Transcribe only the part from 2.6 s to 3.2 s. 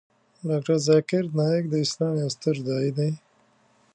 داعی دی.